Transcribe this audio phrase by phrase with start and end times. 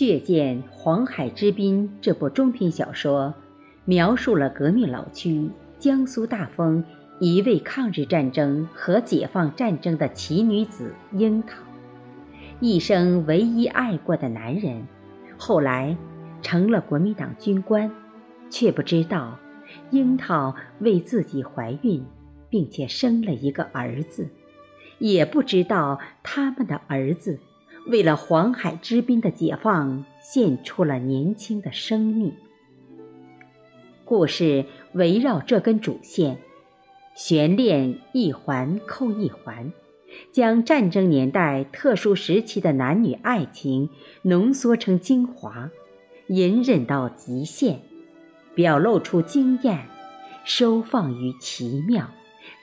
[0.00, 3.34] 血溅黄海之滨这部中篇小说，
[3.84, 6.82] 描述了革命老区江苏大丰
[7.18, 11.58] 一位抗日战争和解放战争的奇女子樱桃，
[12.60, 14.82] 一生唯一爱过的男人，
[15.36, 15.94] 后来
[16.40, 17.92] 成了国民党军官，
[18.48, 19.38] 却不知道
[19.90, 22.02] 樱桃为自己怀孕，
[22.48, 24.30] 并且生了一个儿子，
[24.98, 27.38] 也不知道他们的儿子。
[27.86, 32.32] 为了黄海之滨的解放，献出了年轻的生命。
[34.04, 36.38] 故事围绕这根主线，
[37.14, 39.72] 悬链一环扣一环，
[40.32, 43.88] 将战争年代特殊时期的男女爱情
[44.22, 45.70] 浓缩成精华，
[46.28, 47.80] 隐忍到极限，
[48.54, 49.86] 表露出惊艳，
[50.44, 52.10] 收放于奇妙，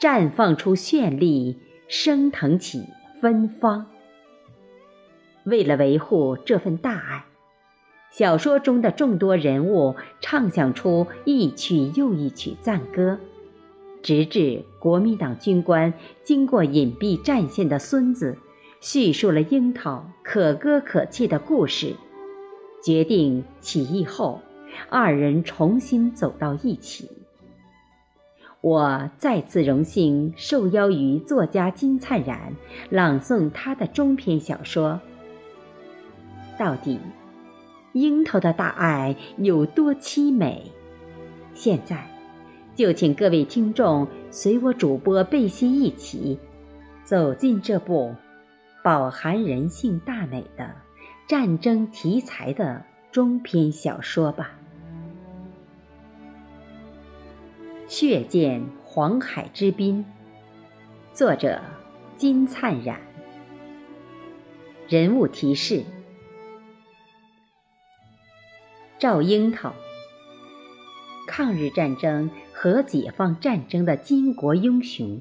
[0.00, 2.84] 绽放出绚丽，升腾起
[3.20, 3.86] 芬芳。
[5.44, 7.24] 为了维护这份大爱，
[8.10, 13.18] 小说中的众多人物唱响出一曲又一曲赞歌，
[14.02, 18.36] 直至国民党军官经过隐蔽战线的孙子
[18.80, 21.94] 叙述了樱桃可歌可泣的故事，
[22.84, 24.40] 决定起义后
[24.88, 27.08] 二人重新走到一起。
[28.60, 32.54] 我再次荣幸受邀于作家金灿然
[32.90, 35.00] 朗诵他的中篇小说。
[36.62, 37.00] 到底，
[37.92, 40.70] 樱桃的大爱有多凄美？
[41.54, 42.06] 现在，
[42.76, 46.38] 就请各位听众随我主播贝西一起，
[47.02, 48.14] 走进这部
[48.84, 50.72] 饱含人性大美的
[51.26, 52.80] 战争题材的
[53.10, 54.52] 中篇小说吧。
[57.88, 60.04] 血溅黄海之滨，
[61.12, 61.60] 作者
[62.16, 63.00] 金灿然。
[64.86, 65.82] 人物提示。
[69.02, 69.74] 赵樱桃，
[71.26, 75.20] 抗日战争和解放战争的巾帼英雄。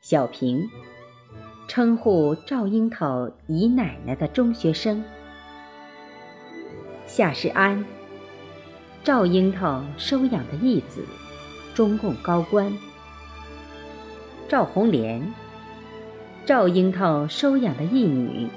[0.00, 0.64] 小平，
[1.66, 5.02] 称呼赵樱桃姨奶奶的中学生。
[7.04, 7.84] 夏世安，
[9.02, 11.04] 赵樱桃收养的义子，
[11.74, 12.72] 中共高官。
[14.46, 15.20] 赵红莲，
[16.44, 18.48] 赵樱桃收养的义女，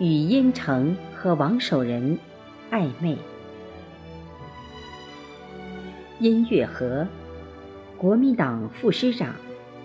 [0.00, 2.18] 与殷城和王守仁。
[2.70, 3.16] 暧昧。
[6.18, 7.06] 殷月河，
[7.96, 9.34] 国民党副师长，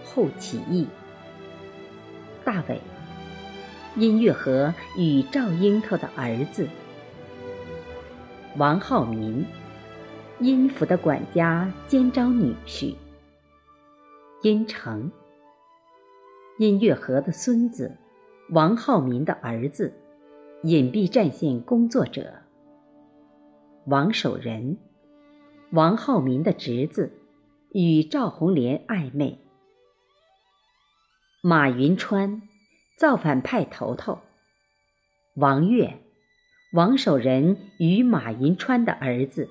[0.04, 0.88] 后起义。
[2.44, 2.82] 大伟，
[3.96, 6.68] 殷月和与赵樱桃的儿子。
[8.58, 9.46] 王浩民，
[10.40, 12.96] 殷府的管家兼招女婿。
[14.42, 15.10] 殷成，
[16.58, 17.96] 殷月和的孙子，
[18.50, 19.94] 王浩民的儿子，
[20.64, 22.43] 隐蔽战线工作者。
[23.86, 24.78] 王守仁，
[25.72, 27.20] 王浩民的侄子，
[27.74, 29.38] 与赵红莲暧昧。
[31.42, 32.42] 马云川，
[32.98, 34.22] 造反派头头。
[35.36, 36.02] 王岳，
[36.72, 39.50] 王守仁与马云川的儿子。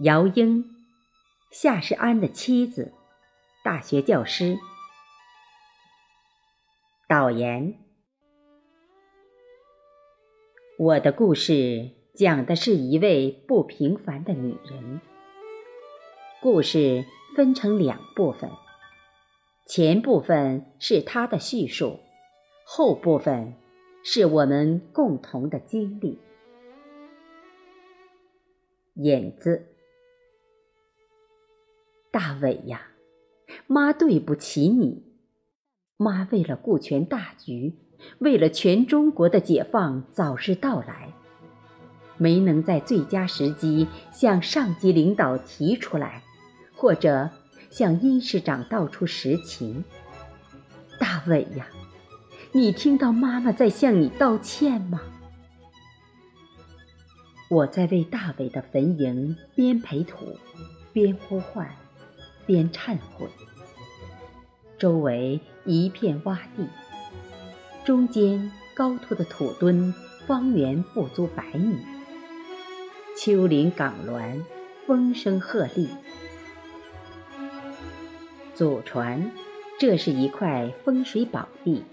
[0.00, 0.62] 姚英，
[1.50, 2.92] 夏世安的妻子，
[3.64, 4.58] 大学教师。
[7.08, 7.78] 导言：
[10.76, 11.99] 我的故事。
[12.14, 15.00] 讲的是一位不平凡的女人。
[16.42, 17.04] 故事
[17.36, 18.50] 分成两部分，
[19.66, 22.00] 前部分是她的叙述，
[22.64, 23.54] 后部分
[24.02, 26.18] 是我们共同的经历。
[28.94, 29.66] 引子：
[32.10, 32.88] 大伟呀，
[33.66, 35.04] 妈对不起你。
[35.96, 37.74] 妈为了顾全大局，
[38.18, 41.09] 为了全中国的解放早日到来。
[42.20, 46.22] 没能在最佳时机向上级领导提出来，
[46.76, 47.30] 或者
[47.70, 49.82] 向殷师长道出实情。
[50.98, 51.66] 大伟呀，
[52.52, 55.00] 你听到妈妈在向你道歉吗？
[57.48, 60.36] 我在为大伟的坟茔边培土，
[60.92, 61.74] 边呼唤，
[62.44, 63.26] 边忏悔。
[64.78, 66.68] 周围一片洼地，
[67.82, 69.94] 中间高凸的土墩，
[70.26, 71.78] 方圆不足百米。
[73.22, 74.42] 丘陵岗峦，
[74.86, 75.86] 风声鹤唳。
[78.54, 79.30] 祖传，
[79.78, 81.84] 这是一块风水宝地，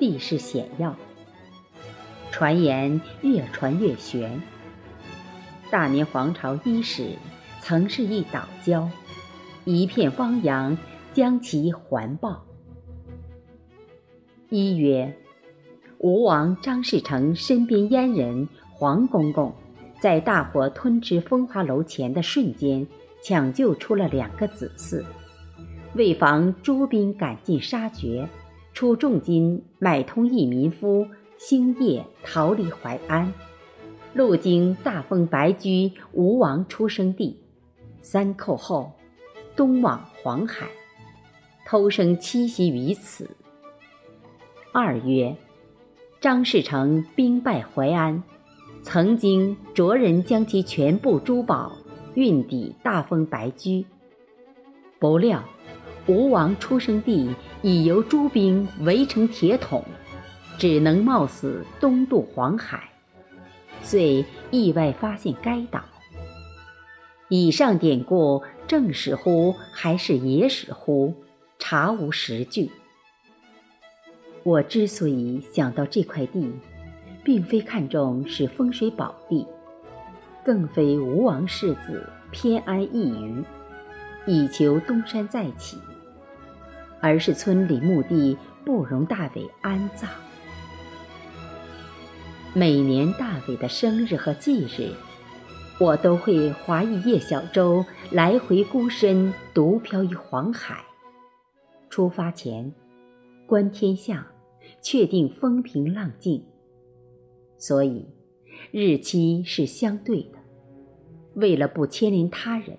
[0.00, 0.96] 地势险要。
[2.32, 4.42] 传言越传越玄。
[5.70, 7.12] 大明皇朝伊始，
[7.60, 8.88] 曾是一岛礁，
[9.64, 10.76] 一片汪洋
[11.12, 12.44] 将其环抱。
[14.48, 15.16] 一曰，
[15.98, 19.54] 吴王张士诚身边阉人黄公公，
[20.02, 22.84] 在大火吞吃风华楼前的瞬间，
[23.22, 25.00] 抢救出了两个子嗣。
[25.94, 28.28] 为防朱兵赶尽杀绝，
[28.72, 31.06] 出重金买通一民夫，
[31.38, 33.32] 星夜逃离淮安，
[34.12, 37.38] 路经大丰白驹吴王出生地，
[38.00, 38.90] 三寇后，
[39.54, 40.66] 东往黄海，
[41.64, 43.30] 偷生栖息于此。
[44.72, 45.36] 二月，
[46.20, 48.20] 张士诚兵败淮安，
[48.82, 51.72] 曾经着人将其全部珠宝
[52.14, 53.84] 运抵大封白驹，
[54.98, 55.42] 不料。
[56.08, 57.32] 吴王出生地
[57.62, 59.84] 已由诸兵围成铁桶，
[60.58, 62.90] 只能冒死东渡黄海，
[63.84, 65.80] 遂意外发现该岛。
[67.28, 71.14] 以上典故正史乎还是野史乎？
[71.60, 72.68] 查无实据。
[74.42, 76.50] 我之所以想到这块地，
[77.24, 79.46] 并非看重是风水宝地，
[80.44, 83.44] 更非吴王世子偏安一隅，
[84.26, 85.78] 以求东山再起。
[87.00, 90.08] 而是村里墓地不容大伟安葬。
[92.54, 94.92] 每年大伟的生日和忌日，
[95.80, 100.84] 我都会划一叶小舟，来回孤身独漂于黄海。
[101.90, 102.72] 出发前，
[103.46, 104.24] 观天象，
[104.80, 106.44] 确定风平浪静。
[107.62, 108.04] 所以，
[108.72, 110.38] 日期是相对的。
[111.34, 112.76] 为了不牵连他人，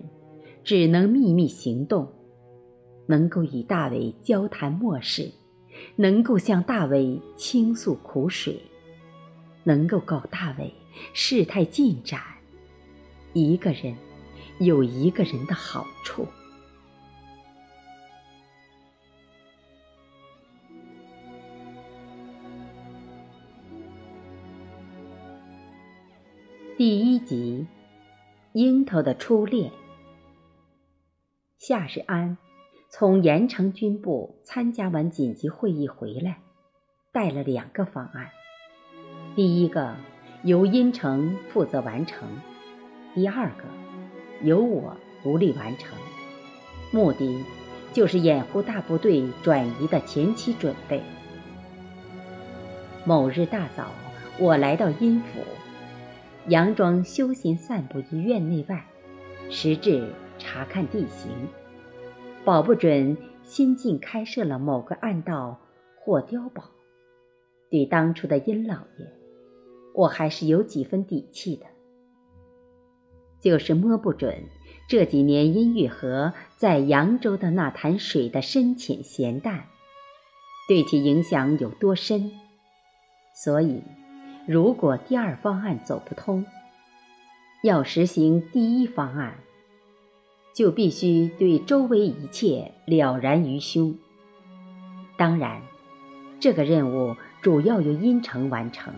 [0.62, 2.06] 只能秘密行动。
[3.06, 5.30] 能够与大伟交谈末世，
[5.96, 8.60] 能够向大伟倾诉苦水，
[9.62, 10.70] 能够告大伟
[11.14, 12.20] 事态进展，
[13.32, 13.96] 一个人
[14.58, 16.26] 有一个人的好处。
[26.76, 27.68] 第一集，
[28.52, 29.70] 樱桃的初恋。
[31.56, 32.36] 夏世安。
[32.90, 36.38] 从盐城军部参加完紧急会议回来，
[37.12, 38.28] 带了两个方案。
[39.36, 39.94] 第一个
[40.42, 42.28] 由殷城负责完成，
[43.14, 43.64] 第二个
[44.42, 45.96] 由我独立完成。
[46.90, 47.44] 目的
[47.92, 51.00] 就是掩护大部队转移的前期准备。
[53.04, 53.92] 某日大早，
[54.40, 55.40] 我来到殷府，
[56.48, 58.84] 佯装休闲散步于院内外，
[59.48, 61.30] 实质查看地形。
[62.44, 65.58] 保不准新近开设了某个暗道
[65.98, 66.64] 或碉堡。
[67.70, 69.06] 对当初的殷老爷，
[69.94, 71.64] 我还是有几分底气的。
[73.40, 74.42] 就是摸不准
[74.88, 79.64] 这几年殷玉河在扬州的那潭水的深浅咸淡，
[80.68, 82.30] 对其影响有多深。
[83.34, 83.82] 所以，
[84.46, 86.44] 如果第二方案走不通，
[87.62, 89.38] 要实行第一方案。
[90.54, 93.98] 就必须对周围一切了然于胸。
[95.16, 95.60] 当然，
[96.38, 98.94] 这个任务主要由殷城完成。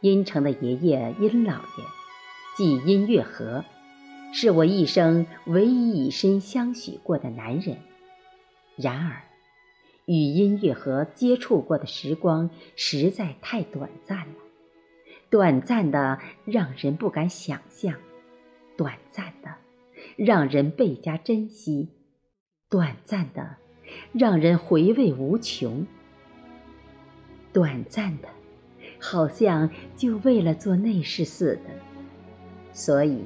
[0.00, 1.84] 殷城的爷爷殷老爷，
[2.56, 3.66] 即殷月河，
[4.32, 7.76] 是我一生唯一以身相许过的男人。
[8.76, 9.22] 然而，
[10.06, 14.34] 与音乐盒接触过的时光实在太短暂了，
[15.30, 17.94] 短暂的让人不敢想象，
[18.76, 19.50] 短暂的。
[20.16, 21.88] 让人倍加珍惜，
[22.68, 23.56] 短暂的，
[24.12, 25.86] 让人回味无穷。
[27.52, 28.28] 短暂的，
[28.98, 31.70] 好像就为了做那事似的。
[32.72, 33.22] 所以，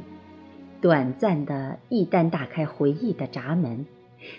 [0.81, 3.85] 短暂的，一旦打开回忆的闸门，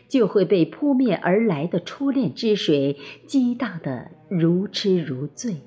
[0.08, 5.62] 就会被扑面而来的初恋之水激荡得如痴如醉，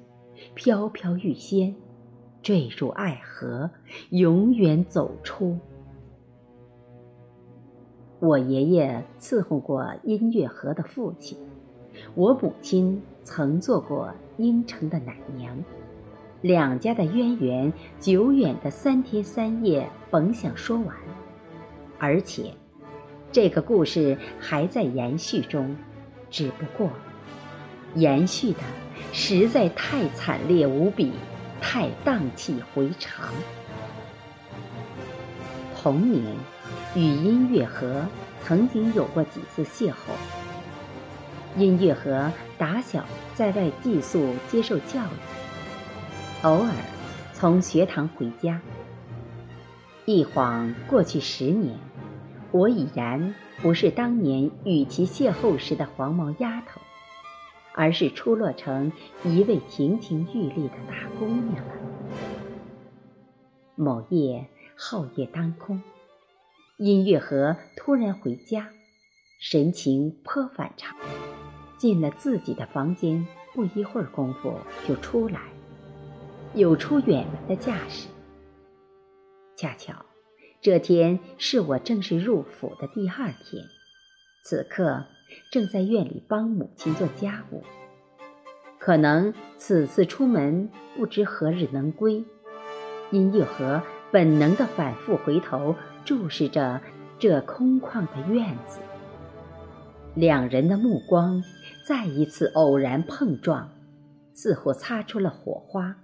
[0.54, 1.74] 飘飘欲仙，
[2.42, 3.70] 坠入爱河，
[4.10, 5.58] 永远走出。
[8.18, 11.38] 我爷爷伺候过音乐盒的父亲，
[12.14, 15.56] 我母亲曾做过阴城的奶娘，
[16.42, 20.94] 两家的渊源久远的三天三夜甭想说完，
[21.98, 22.52] 而且
[23.32, 25.76] 这个故事还在延续中，
[26.30, 26.90] 只不过
[27.94, 28.58] 延续的
[29.12, 31.12] 实在太惨烈无比，
[31.60, 33.28] 太荡气回肠。
[35.80, 36.24] 童年。
[36.92, 38.04] 与音乐盒
[38.42, 39.94] 曾经有过几次邂逅。
[41.56, 46.72] 音乐盒打小在外寄宿接受教育，偶尔
[47.32, 48.60] 从学堂回家。
[50.04, 51.78] 一晃过去十年，
[52.52, 56.80] 我已然不是当年与其邂逅时的黄毛丫头，
[57.74, 58.90] 而是出落成
[59.24, 61.74] 一位亭亭玉立的大姑娘了。
[63.76, 65.80] 某夜皓月当空，
[66.78, 68.68] 音乐盒突然回家，
[69.40, 70.96] 神情颇反常。
[71.78, 74.52] 进了自己的房间，不一会儿功夫
[74.86, 75.40] 就出来，
[76.54, 78.08] 有出远门的架势。
[79.56, 79.94] 恰巧
[80.62, 83.64] 这天是我正式入府的第二天，
[84.44, 85.06] 此刻
[85.50, 87.62] 正在院里帮母亲做家务。
[88.78, 92.22] 可能此次出门不知何日能归，
[93.10, 93.80] 殷月河
[94.12, 95.74] 本能的反复回头
[96.04, 96.82] 注视着
[97.18, 98.80] 这空旷的院子。
[100.14, 101.42] 两人的目光
[101.86, 103.70] 再一次偶然碰撞，
[104.34, 105.96] 似乎擦出了火花。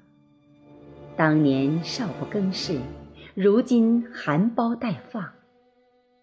[1.14, 2.80] 当年少不更事，
[3.36, 5.22] 如今含苞待放；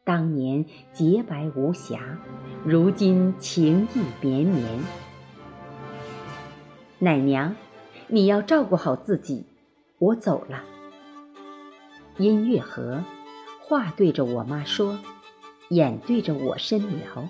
[0.03, 2.17] 当年洁白无瑕，
[2.65, 4.65] 如今情意绵绵。
[6.98, 7.55] 奶娘，
[8.08, 9.46] 你要照顾好自己，
[10.00, 10.63] 我走了。
[12.17, 13.03] 音乐盒，
[13.62, 14.98] 话对着我妈说，
[15.70, 17.29] 眼对着我深描，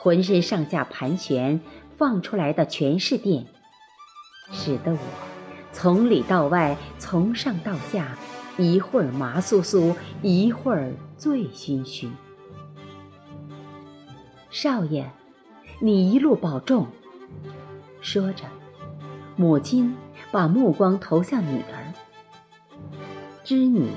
[0.00, 1.60] 浑身上下盘旋，
[1.98, 3.44] 放出来的全是电，
[4.50, 4.98] 使得我
[5.72, 8.16] 从里到外，从上到下，
[8.56, 12.08] 一会儿麻酥酥，一会儿醉醺醺。
[14.50, 15.10] 少爷，
[15.80, 16.86] 你一路保重。
[18.00, 18.44] 说着。
[19.36, 19.96] 母亲
[20.30, 21.92] 把目光投向女儿，
[23.42, 23.88] 知女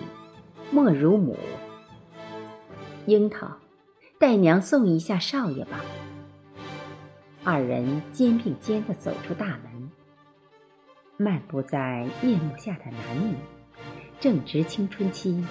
[0.72, 1.38] 莫如母。
[3.06, 3.48] 樱桃，
[4.18, 5.82] 带娘送一下少爷吧。
[7.44, 9.92] 二人肩并肩地走出大门，
[11.18, 13.36] 漫步在夜幕下的男女，
[14.19, 15.43] 正值青春期，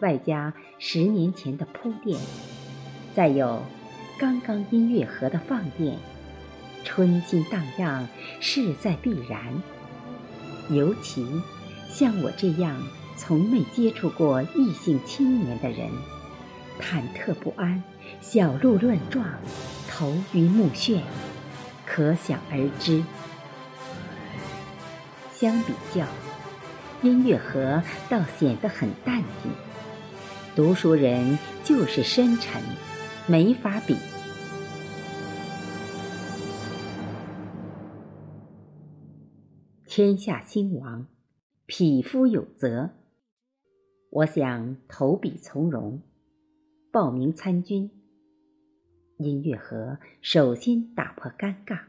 [0.00, 2.18] 外加十年前的铺垫，
[3.14, 3.62] 再有
[4.18, 5.98] 刚刚音乐盒的放电。
[6.84, 8.08] 春心荡漾，
[8.40, 9.52] 势在必然。
[10.70, 11.26] 尤其
[11.90, 12.80] 像我这样
[13.16, 15.90] 从没接触过异性青年的人，
[16.80, 17.82] 忐忑不安，
[18.22, 19.26] 小鹿乱撞，
[19.86, 21.00] 头晕目眩，
[21.84, 23.02] 可想而知。
[25.34, 26.06] 相比较，
[27.02, 29.52] 音乐盒倒显得很淡定。
[30.56, 32.60] 读书人就是深沉，
[33.28, 33.94] 没法比。
[39.86, 41.06] 天下兴亡，
[41.66, 42.90] 匹夫有责。
[44.10, 46.02] 我想投笔从戎，
[46.90, 47.90] 报名参军。
[49.18, 51.80] 音乐盒首先打破尴尬。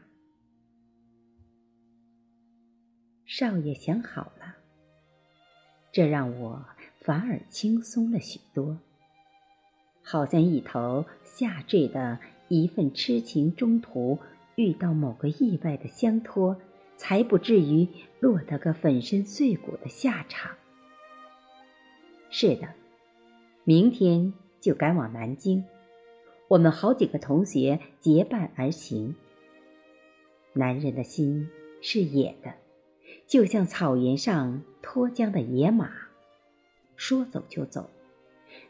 [3.24, 4.56] 少爷想好了，
[5.92, 6.64] 这让我
[7.00, 8.78] 反而轻松了许多，
[10.02, 12.18] 好像一头下坠的
[12.48, 14.18] 一份痴情，中途
[14.54, 16.56] 遇到某个意外的相托。
[17.00, 17.88] 才不至于
[18.20, 20.54] 落得个粉身碎骨的下场。
[22.28, 22.68] 是的，
[23.64, 25.64] 明天就赶往南京，
[26.46, 29.14] 我们好几个同学结伴而行。
[30.52, 31.48] 男人的心
[31.80, 32.52] 是野的，
[33.30, 35.88] 就像草原上脱缰的野马，
[36.96, 37.88] 说走就走，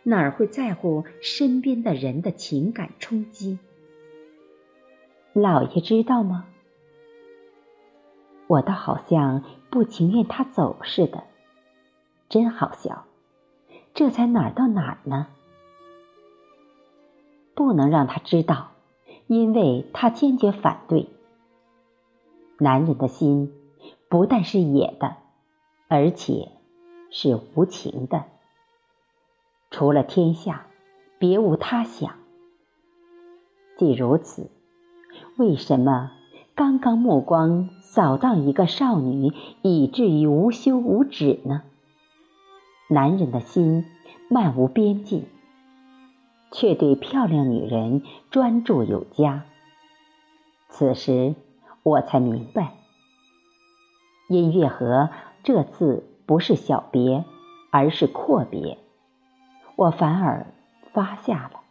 [0.02, 3.58] 哪儿会在乎身边的人的情感冲击？
[5.32, 6.44] 老爷知道吗？
[8.48, 11.24] 我倒好像不情愿他走似的，
[12.28, 13.06] 真好笑。
[13.94, 15.28] 这才哪儿到哪儿呢？
[17.54, 18.72] 不能让他知道，
[19.26, 21.08] 因为他坚决反对。
[22.58, 23.54] 男人的心
[24.10, 25.16] 不但是野的，
[25.88, 26.48] 而且
[27.10, 28.24] 是无情的。
[29.70, 30.66] 除了天下，
[31.18, 32.12] 别无他想。
[33.78, 34.50] 既如此，
[35.38, 36.10] 为什么？
[36.56, 41.62] 刚刚目光扫荡一个少女，以至于无休无止呢？
[42.88, 43.86] 男人的心
[44.28, 45.24] 漫无边际，
[46.50, 49.44] 却对漂亮女人专注有加。
[50.68, 51.36] 此时
[51.84, 52.74] 我才明白，
[54.30, 55.10] 音乐盒
[55.42, 57.24] 这次不是小别，
[57.72, 58.78] 而是阔别。
[59.74, 60.46] 我反而
[60.92, 61.62] 发下了，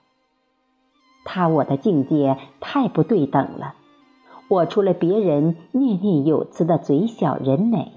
[1.24, 3.76] 他我的境界太不对等了。
[4.50, 7.94] 我除了别人念念有词的嘴小人美，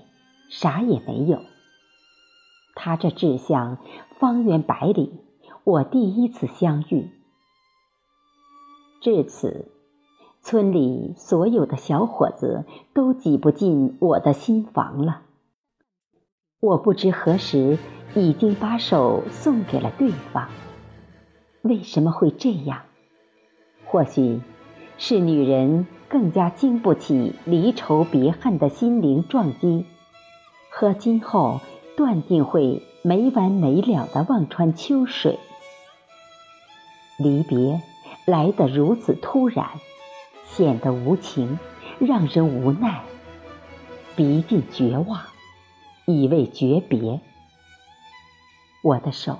[0.49, 1.41] 啥也没有。
[2.77, 3.79] 他这志向
[4.21, 5.19] 方圆百里，
[5.65, 7.11] 我第一次相遇。
[9.01, 9.73] 至此，
[10.43, 15.23] 村里所有的小伙子都挤不进我的心房了。
[16.61, 17.79] 我不知何时
[18.15, 20.49] 已经把手送给了对方。
[21.63, 22.83] 为什么会这样？
[23.87, 24.41] 或许
[24.99, 25.87] 是女人。
[26.13, 29.87] 更加经不起离愁别恨的心灵撞击，
[30.69, 31.59] 和今后
[31.97, 35.39] 断定会没完没了的望穿秋水。
[37.19, 37.81] 离别
[38.27, 39.67] 来得如此突然，
[40.55, 41.59] 显得无情，
[41.99, 43.03] 让人无奈，
[44.15, 45.23] 逼近绝望，
[46.05, 47.21] 以为诀别。
[48.83, 49.39] 我的手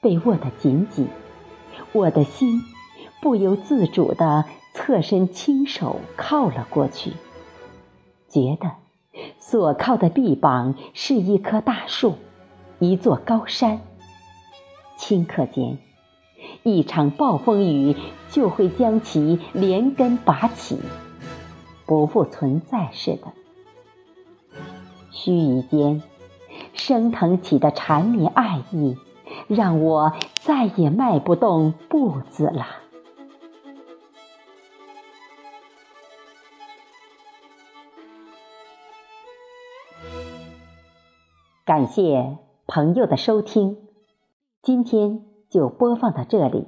[0.00, 1.06] 被握得紧紧，
[1.92, 2.60] 我的心
[3.22, 7.12] 不由自主地侧身亲手靠了过去，
[8.28, 8.72] 觉得
[9.38, 12.16] 所靠的臂膀是一棵大树，
[12.80, 13.80] 一座高山。
[14.98, 15.78] 顷刻间，
[16.62, 17.96] 一场暴风雨
[18.30, 20.78] 就会将其连根拔起，
[21.86, 23.32] 不复存在似的。
[25.10, 26.02] 须臾间。
[26.72, 28.96] 升腾起的缠绵爱意，
[29.48, 30.12] 让我
[30.42, 32.66] 再也迈不动步子了。
[41.64, 42.36] 感谢
[42.66, 43.78] 朋友的收听，
[44.62, 45.24] 今天
[45.56, 46.66] 就播放到这里，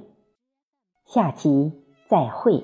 [1.05, 1.73] 下期
[2.09, 2.63] 再会。